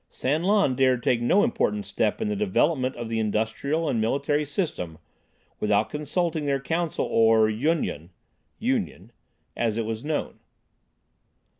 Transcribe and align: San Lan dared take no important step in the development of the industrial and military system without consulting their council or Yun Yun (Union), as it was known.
San 0.09 0.41
Lan 0.41 0.73
dared 0.73 1.03
take 1.03 1.21
no 1.21 1.43
important 1.43 1.85
step 1.85 2.19
in 2.19 2.27
the 2.27 2.35
development 2.35 2.95
of 2.95 3.07
the 3.07 3.19
industrial 3.19 3.87
and 3.87 4.01
military 4.01 4.45
system 4.45 4.97
without 5.59 5.91
consulting 5.91 6.47
their 6.47 6.59
council 6.59 7.05
or 7.05 7.47
Yun 7.51 7.83
Yun 7.83 8.09
(Union), 8.57 9.11
as 9.55 9.77
it 9.77 9.85
was 9.85 10.03
known. 10.03 10.39